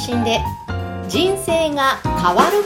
[0.00, 0.40] 信で
[1.08, 2.64] 人生が変わる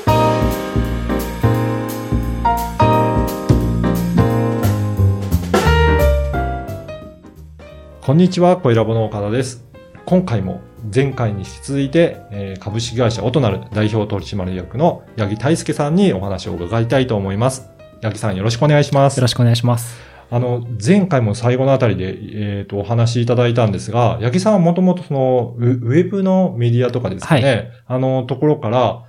[8.00, 9.64] こんにちは、小ラボの岡田です。
[10.04, 10.60] 今回も
[10.94, 17.70] 前回に引き続いて、えー株式会社オトナル代表取締役の八木大輔さんにお話を伺いたいと思います。
[18.02, 19.28] 八木さんよろしくお願いしますよろ。
[19.28, 20.13] しくお願いします。
[20.30, 22.16] あの、前回も最後のあたりで、
[22.58, 29.04] えっ、と、お話しいただいたんですが、八木さんはもともとそのウ、ウェブのメディアとかですかね、あの、ところから、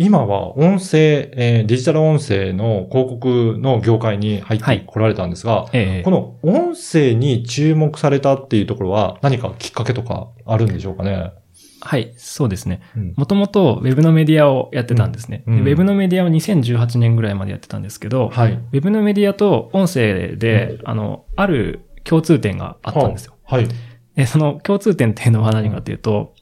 [0.00, 6.02] 今は音声、えーデジタル音声の広告の業界に入ってこられたんですが、ええ。
[6.04, 11.32] この音声に注目されたっていうところは何かきっかけとかあるんでしょうかね。
[11.88, 12.82] はい、そうですね。
[12.94, 15.42] うんもともと Web のメディアをやってたんですね。
[15.46, 18.60] うんうんで Web のメディアを2018年ぐらいまでやってたんですけど、はい。
[18.72, 23.36] Web のメディアと音声で、あの、ある共通点があったんですよ。
[23.42, 23.68] はい。
[24.16, 26.34] で、その共通点っていうのは何かというと、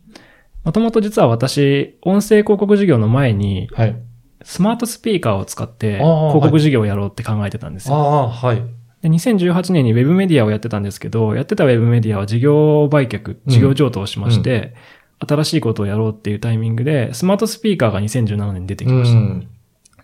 [0.64, 3.96] もともと実は私、音声広告事業の前に、はい。
[4.42, 7.94] スマートスピーカーを使って広告事業をやろうって考えてたんですよ。
[7.94, 8.62] ああ、はい。
[9.02, 14.74] で2018年に Web メディアをやってたんですけど、やってた Web メディアは事業売却、事業譲渡をしまして、
[15.18, 19.18] 新しいことをやろうっていうタイミングで、スマートスピーカーが2017年に出てきました。
[19.18, 19.48] うん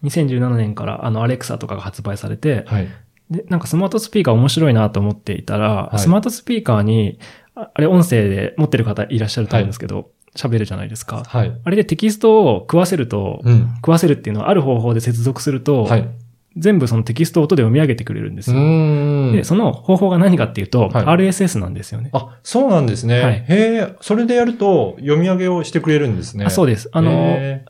[0.02, 2.88] 2017年からあの Alexa とかが発売されて、はい。
[3.30, 7.18] で、なんかスマートスピーカー面白いなと思っていたら、はいスマートスピーカーに、
[7.55, 11.24] ああれ音声で持ってる方いらっしゃると思うんですけど、喋、るじゃないですか。
[11.24, 11.60] はい。
[11.62, 13.74] あれでテキストを食わせると、うん。
[13.77, 16.08] 食わせるっていうのはある方法で接続すると、はい。
[16.56, 19.33] 全部そのテキストを音で読み上げてくれるんですうよ。
[19.33, 19.45] で、。
[19.45, 22.11] その方法が何かっていうと、はい RSS なんですよね。
[22.12, 23.20] あ、そうなんですね。
[23.20, 26.47] はいへえ、それでやると読み上げをしてくれるんですね。
[26.47, 26.89] あそうでです。
[26.92, 27.64] あの、へ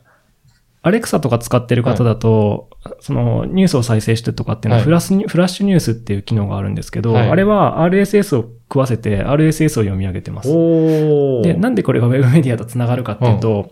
[0.81, 11.47] アレクサとか使ってる方だと、そのニュースを再生してとかっていうのははいフラスに、フラッシュニュースっていう機能があるんですけど、はいあれは RSS を食わせて RSS を読み上げてまーす。
[11.47, 13.71] で、なんでこれが Web メディアと繋がるかっていうと、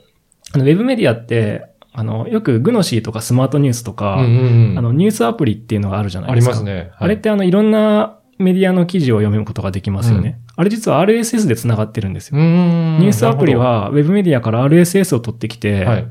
[0.53, 6.53] あの Web メディアって、あの、よくグノシーとかスマートニュースとか、うんうんうんあの、ニュースアプリっていうのがあるじゃないあですか。
[6.53, 6.75] りますね。
[6.75, 10.39] はいあれってあの、いろんなメディアの記事を読むことができますよね。
[10.55, 12.37] あれ実は RSS で繋がってるんですよ。
[12.37, 16.07] ニュースアプリ、は Web メディアから RSS を取ってきて、はい。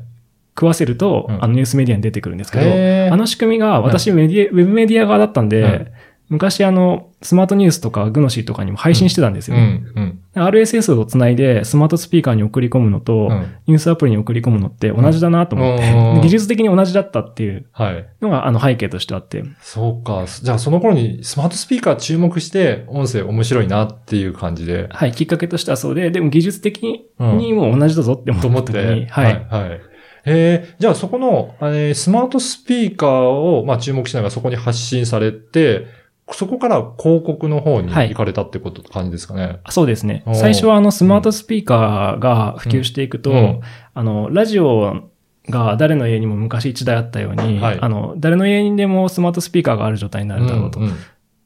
[0.53, 5.91] 食わせると、うんあのニュースメディアに出てくるんですけど、あの仕組みが私メディア、ウェブメディア側だったんで、はい
[6.31, 10.19] 昔あの、スマートニュースとかグノシーとかにも配信してたんですうよ、ねん、うん。
[10.33, 18.07] RSS をつないでスマートスピーカーに送り込むのと、うんニュースアプリに送り込むのって同じだなと思って、うん技術的に同じだったっていうはい。
[18.21, 20.25] のがあの背景としてあって、そうか。
[20.25, 24.87] じゃあその頃にスマートスピーカー注目して音声面白いなっていう感じで。
[24.89, 28.39] はい、きっかけとしてはそうで、でも技術的うんにも同じだぞって思。
[28.39, 29.81] った時に、はい、はい。
[30.23, 35.87] えー、じゃあそこの、えースマートスピーカーを、まあ、注目しながらそこに発信されて、
[36.33, 39.59] そこから広告の方にはい行かれたってこと、感じですかね。
[39.69, 43.61] そうですね最初はあのスマートスピーカーが普及していくと、うんうん
[43.93, 45.09] あの、ラジオ
[45.49, 50.79] が誰の家にも昔一台あったように、はいあの、誰の家にでもスマートスピーカーがある状態になるだろうと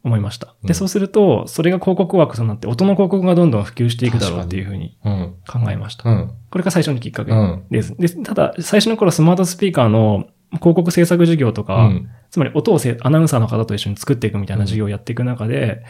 [0.03, 0.55] 思いました。
[0.61, 5.35] うんで、そうすると、それが広告枠となって、音の広告がどんどん普及していくだろうっていうふうにうん。
[5.47, 6.09] 考えました。
[6.09, 6.31] うん。
[6.49, 7.65] これが最初のきっかけうん。
[7.69, 7.95] です。
[7.97, 12.09] でただ、最初の頃スマートスピーカーの広告制作事業とうか、ん。
[12.29, 15.83] つまり音をせアナウンサーの方と一緒に作っていくみたいな事業をやっていく中で、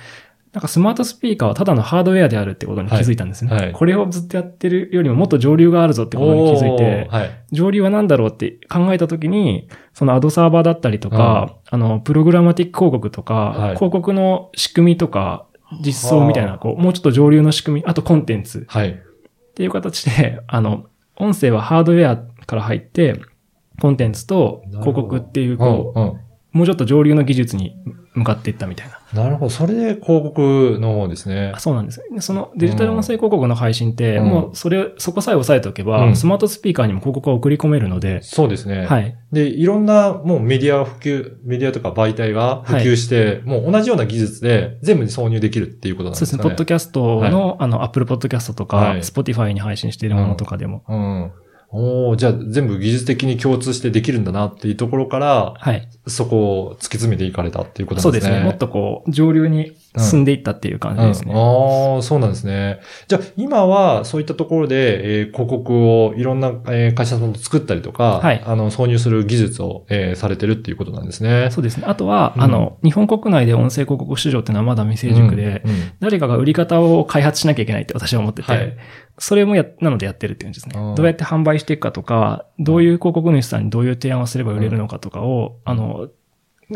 [0.56, 3.52] なんかスマートスピーカーはただのハードウェアであるってことに気づいたんですね。
[3.52, 7.44] はいはいこれをずっとやってるよりももっと上流があるぞってことに気づいてはい。
[7.52, 15.46] 上流は何だろうって考えたときに、そのアドサーバーだったりとか、あの、プログラマティック広告とか、はい広告の仕組みとか、
[15.84, 18.92] 実装みたいな、こう、もうちょっと上流の仕組み、あとコンテンツはい。
[18.92, 18.94] っ
[19.56, 20.86] ていう形で、あの、
[21.18, 23.20] 音声はハードウェアから入って、
[23.80, 26.08] コンテンツと広告っていう、こう、うん。
[26.08, 26.20] うん。
[26.56, 27.76] もうちょっと上流の技術に
[28.14, 29.24] 向かっていったみたいな。
[29.24, 29.50] なるほど。
[29.50, 31.60] それで広告の方ですねあ。
[31.60, 32.02] そうなんです。
[32.14, 38.86] でそのデジタル音声広告の配信って、うんもうそれ、そこさえ押さえておけば、うんスマートスピーカーにも広告が送り込めるので、そうですね。
[38.86, 39.18] はい。
[39.34, 46.38] で、いろんなもうメディア普及、メディアとか媒体が普及して、もう同じような技術で全部に挿入できるっていうことなんそうですね。
[46.38, 46.50] ですかね。
[46.52, 51.32] ポッドキャストの、あの、アップルポッドキャストとか、はいスポティファイに配信しているものとかでも、うん。
[51.78, 55.88] おーじゃあ全部技術的に共通してできるんだなっていうところから、はい。
[56.08, 58.22] そこを突き詰めていかれたっていうことなんでね。
[58.22, 58.46] そうですすね。
[58.46, 61.34] もっとこう、上流に進んでいったっていう感じですね。
[61.34, 62.80] うん、ああ、そうなんですね。
[63.08, 71.50] じゃあ、今はそういったところで、えー広告をいろんな、えー会社さんと作ったりとか、はいあの、挿入する技術を、えーされてるっていうことなんですね。
[71.52, 71.84] そうですね。
[71.88, 78.78] あとは、うんあの、日本国内で音声広告市場っていうのはまだ未成熟で、うんうん誰かが売り方を開発しなきゃいけないって私は思ってて、はい
[79.18, 80.76] それもや、なのでやってるっていうんですね。
[80.96, 86.10] どうやって販売していくかとか、どういう広告主さんにどういう提案をすれば売れるのかとかを、あの、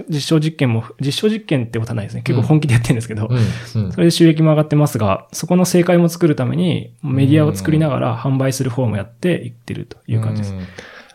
[0.10, 2.22] 実証実験も、実証実験ってことはないですね。
[2.22, 3.38] 結構本気でやってるんですけど、うん。
[3.38, 10.54] うんそれで収益も上がってますが、そこの正解も作るために、メディアを作りながら販売する方もやっていってるという感じです。
[10.54, 10.60] うん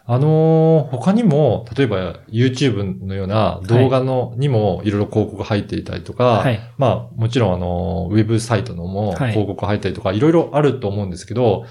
[0.06, 6.60] あのー他にも、例えば YouTube のような動画の、にもいろいろ広告入っていたりとか、はい。
[6.76, 11.68] まあもちろんあのーウェブサイトのもはい広告入ったりとか、いろいろあると思うんですけど、あ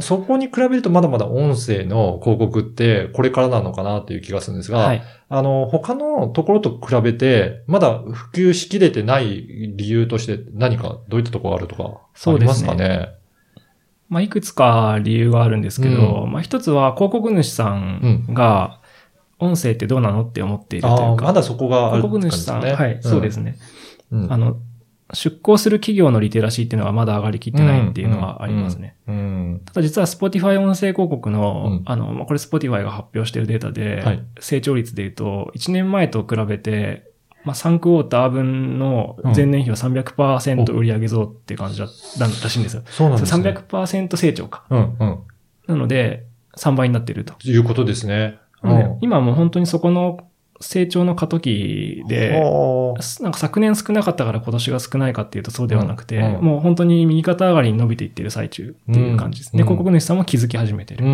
[0.00, 5.02] そこに比べるとまだまだ音声の広告ってこれからなのかなっていう気がするんですが、はい。
[5.28, 9.46] あの、他のところと比べて、まだ普及しきれてない
[9.76, 13.08] 理由として何かどういったところがあるとか、そうですねありますかね？
[14.08, 18.80] まあ、いくつか理由があるんですけど、うんまあ、一つは広告主さんが、
[19.38, 22.60] 音声ってどうなのって思っているといああ、うか、まだそこがある広告って感じですね。
[22.60, 23.58] 主さん、はい、そうですね。
[24.12, 24.32] うん。
[24.32, 24.56] あの、
[25.12, 28.96] 出向する企業のリテラシーっていうのはまだ上がりきってないっていうのはありますね。
[29.06, 29.62] うん。
[29.66, 37.10] ただ実は Spotify 音声広告の、うんあの、まあこれ Spotify が発表しているデータで、はい成長率で言うと、1年前と比べて、
[37.44, 42.82] まあ、3クォーター分の前年比は300%売上増って感じだったらしいんですよ。
[42.86, 43.50] そうなんですね。
[43.50, 44.64] 300%成長か。
[44.70, 45.18] うん、うん。
[45.66, 46.24] なので、
[46.56, 47.34] 3倍になっていると。
[47.34, 48.38] ということですね。
[49.00, 50.26] 今もう本当にそこの
[50.60, 59.52] 成長の過渡期で、はなんか昨年少なかったから今年が少ないかっていうとそうではなくて、うんうんもう本当に右肩上がりに伸びていっている最中っていう感じです。
[59.52, 61.04] で、うん広告主さんも気づき始めてる。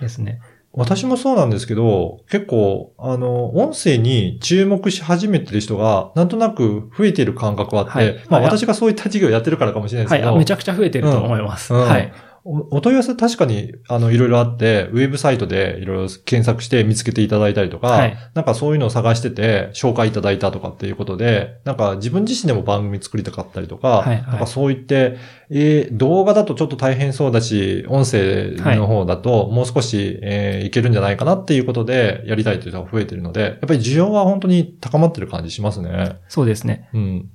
[0.00, 0.40] ですね。
[0.74, 11.74] 私もそうなんですけど、結構、あの、音声に注目し始めてる人が、なんとなく増えてる感覚はあって、はいまあはい私がそういった事業をやってるからかもしれないですはい、けど、あめちゃくちゃ増えてると思います。
[11.74, 12.12] うんうんはい。
[12.44, 25.18] おお問い合わせ確かに、あの、いろいろあって、ウェブサイトでいろいろ検索して見つけていただいたりとか、はいなんかそういうのを探してて、紹介いただいたとかっていうことで、なんか自分自身でも番組作りたかったりとか、はいはいなんかそう言って、
[25.50, 36.18] えー動画だとちょっと大変そうだし、音声の方だともう少し、えーいけるんじゃないかなっていうことで、やりたいという人が増えてるので、やっぱり需要は本当に高まってる感じしますね。
[36.28, 36.88] そうですね。
[36.92, 37.30] うん。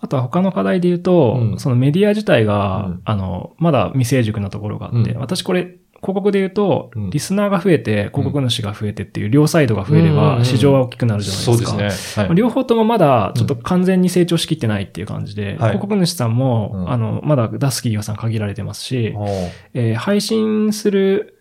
[0.00, 11.68] あとは他の課題で言うと、うんそのメディア自体が、うんあの、まだ未成熟なところがあって、うん私これ、広告で言うと、うんリスナーが増えて、広告主が増えてっていう両サイドが増えれば、市場は大きくなるじゃないですか。
[11.70, 12.22] そうですね。
[12.22, 12.28] はい。
[12.28, 19.14] まあ両方ともまだちょっと完全に成長しきってないっていう感じで、はい広告主さんも、うんあの、まだ出す企業さん限られてますし、
[19.74, 21.34] えー配信する、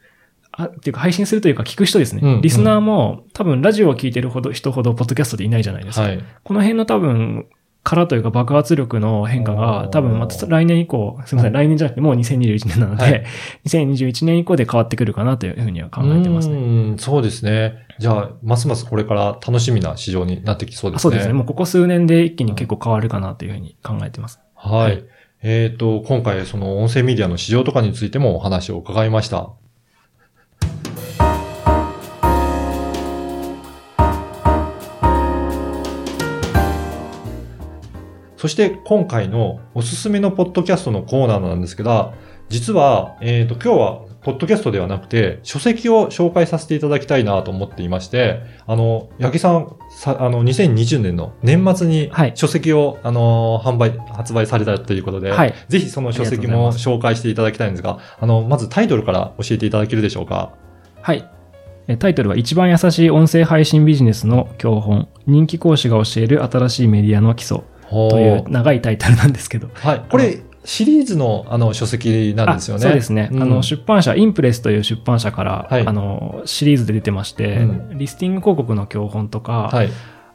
[0.51, 2.21] あ、っていうか配信するというか聞く人ですね。
[2.23, 6.01] うんリスナーも多分ラジオを聞いてるほど人ほどポッドキャストでいないじゃないですか。
[6.01, 6.23] はい。
[6.43, 7.45] この辺の多分、
[7.87, 13.23] からというか爆発力の変化おがー多分また来年以降、すみません、来年じゃなくてもう2021年なので、はい
[13.65, 16.57] 2021年以降で変わってくるかなというふうには考えてますね。
[16.57, 17.87] うん、そうですね。
[17.97, 20.99] じゃあ、ますますこれから楽しみな市場になってきそうですね。
[20.99, 21.33] あそうですね。
[21.33, 24.41] もうここ数年で一気に結構変わるかなというふうに考えてます。
[24.53, 24.81] はい。
[24.81, 25.03] はい
[25.43, 29.51] えっ、と、今回その音声メディアの市場とかについてもお話を伺いました。
[38.37, 42.13] そして今回のおすすめのポッドキャストのコーナーなんですけど、
[42.49, 55.53] 実は、えっ、と、今日は、ポッドキャストではなくて、書籍を紹介させていただきたいなと思っていまして、あの、八木さん、さあの、2020年の年末にはい書籍を、あの、販売、発売されたということで、はい。
[55.69, 60.53] ぜひその書籍も紹介していただきたいんですが、あの、まずタイトルから教えていただけるでしょうか？
[61.01, 61.29] はい。
[61.87, 65.07] えタイトルは一番優しい音声配信ビジネスの教本。
[65.25, 69.69] 人気講師が教える新しいメディアの基礎とという長いタイトルなんですけど。
[69.73, 70.05] はい。
[70.09, 72.79] これ、シリーズの、あの、書籍なんですよね。
[72.79, 73.29] あそうですね。
[73.31, 79.89] うんあの、出版社、インプレスという出版社から、はいあの、シリーズで出てまして、うんリスティング広告の教本とか、はい。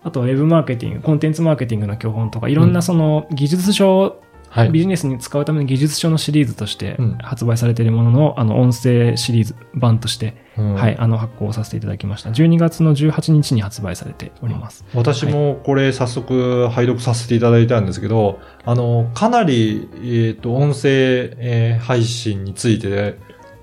[0.04, 4.20] あとウェブマーケティング、コンテンツマーケティングの教本とか、いろんなその技術書、
[4.52, 4.70] はい。
[4.70, 12.28] ビジネスに使うための技術書のシリーズとしてうん発売されているものの、あの、音声シリーズ版として、うんはい、あの、発行させていただきました。
[12.28, 14.84] 12月の18日に発売されております。
[14.94, 23.16] 私もこれ早速拝読させていただいたんですけど、あの、かなり、えっ、と、音声、えー配信について、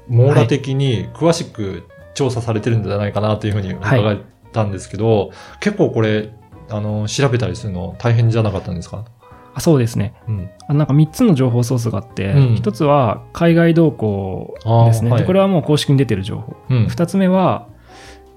[0.08, 1.84] 網羅的に詳しく
[2.16, 4.18] 調査されてるんじゃないかなというふうに伺っ
[4.52, 6.32] たんですけど、結構これ、
[6.70, 9.06] あの、調べたりするの大変じゃなかったんですか？
[9.54, 10.14] あそうですね。
[10.28, 10.50] うん。
[10.68, 15.12] あなんか3つの情報ソースがあって、うん1つは海外動向ですね。
[15.12, 16.56] はいでこれはもう公式に出てる情報。
[16.70, 16.86] うん。
[16.88, 17.68] 2つ目は、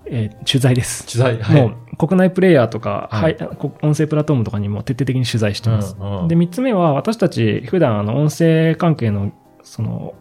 [0.07, 1.07] えー取材です。
[1.07, 1.63] 取材、はい。
[1.63, 3.37] もう国内プレイヤーとか、ははい
[3.83, 5.97] 音声プラットフォームとかにも徹底的に取材してます。
[5.99, 10.15] うんうんで、3つ目は私たち普段あの音声関係のその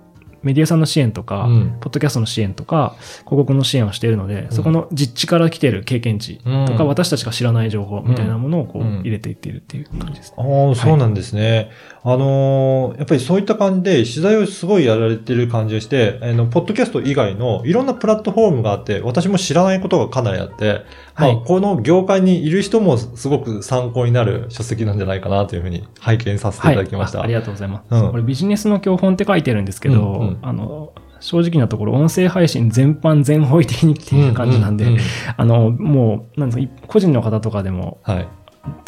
[0.44, 1.78] メディアさんの支援とか、うん。
[1.80, 6.44] ポッドキャストの支援とか、広告の支援をしているので、そこの実地から来ている経験値と
[6.76, 6.88] か、うん。
[6.88, 9.00] 私たちが知らない情報みたいなものをこううん。
[9.02, 10.34] 入れていっているっていう感じです。
[10.38, 11.70] ああ、そうなんですね。
[12.04, 20.84] あのーやっぱりそういった感じで取材をすごいやられてる感じがして、あの、ポッドキャスト以外のいろんなプラットフォームがあって、私も知らないことがかなりあって、
[21.16, 21.44] まあ、はい。
[21.46, 27.20] この業界にいる人もすごく参考になる書籍なんじゃないかなというふうに拝見させていただきました。
[27.20, 27.94] あありがとうございます。
[27.94, 28.12] うん。
[28.12, 34.98] これビジネスの教本って書いてるんですけど、うんうんあの、正直なところ、音声配信全般全方位的にっていう感じなんで、ううう
[35.38, 38.28] あの、もう、なんですか、個人の方とかでもはい。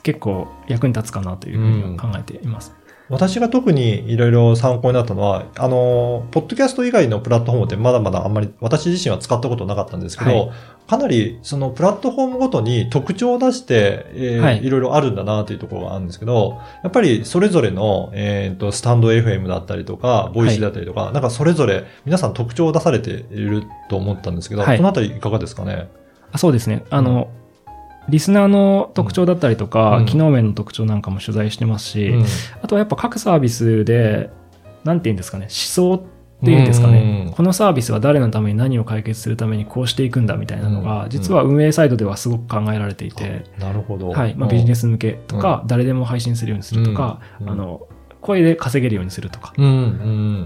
[0.03, 2.75] 結構役に立つかなというふうに考えています。
[3.09, 10.51] 私が特にいろいろ参考になったのは、あの、ポッドキャスト以外のプラットフォームってまだまだあんまり私自身は使ったことなかったんですけど、はい。
[10.87, 14.65] かなりそのプラットフォームごとに特徴を出して、えーはい。
[14.65, 24.77] い、ろいろあるんだなというところがあるんですけど、やっぱりそれぞれの、えー、とスタンド FM だったりとか、ボイシーだったりとか、なんかそれぞれ皆さん特徴を出されていると思ったんですけど、はい。
[24.77, 25.89] このあたりいかがですかね？
[26.31, 26.83] あそうですね。
[26.89, 27.29] あの、
[28.09, 30.05] リスナーの特徴だったりとか、うん。
[30.05, 32.25] 機能面の特徴なんかも取材してますし、うん。
[32.61, 34.29] あとはやっぱ各サービスで、
[34.83, 37.33] なんて言うんですかね、思想っていうんですかね、うん。
[37.33, 41.09] このサービスは誰のために何を解決するためにこうしていくんだみたいなのが、うん。
[41.09, 44.09] 実は運営サイドではすごく考えられていて、なるほど。
[44.09, 44.81] はい、まあ、ビジネス。
[44.81, 47.49] ス向けとか、誰でも配信するようにするとか、うん。
[47.49, 47.87] あの、
[48.21, 49.53] 声で稼げるようにするとか。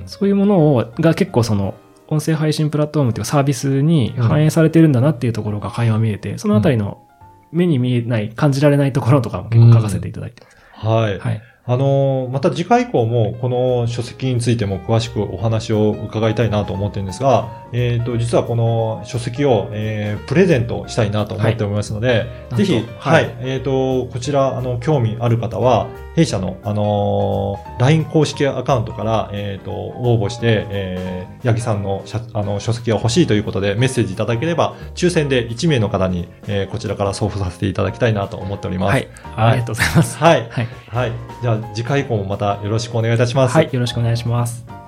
[0.06, 1.74] そういうものを、が結構その、
[2.10, 7.07] 音声配信プラットフォームっていうかサービスに反映されてるんだなっていうところが垣間見えて、そのあたりの
[7.52, 10.58] 目に見えない、感じられないところとかも結構書かせていただいてます。
[10.72, 11.20] はい。
[11.20, 11.42] はい。
[11.70, 22.08] あのーまた次回以降もこの書籍についても詳しくお話を伺いたいなと思ってるんですが、えっ、と、実はこの書籍を、えープレゼントしたいなと思っておりますので、
[22.52, 38.92] はいぜひ、はい、はいえっ、と、こちら、あの、興味ある方は、弊社の、あのー LINE 公式アカウントから、えっ、と、応募して、えー、八木さんのあの書籍が欲しいということでメッセージいただければ、抽選で1名の方に、えーこちらから送付させていただきたいなと思っております。
[38.92, 39.08] はい。
[39.36, 40.18] ありがとうございます。
[40.18, 40.50] はい。
[40.50, 40.68] はい。
[40.90, 41.12] はい。
[41.42, 43.54] じゃあ次回以降もまたよろしくお願いいたします。
[43.54, 43.70] はい。
[43.72, 44.87] よろしくお願いします。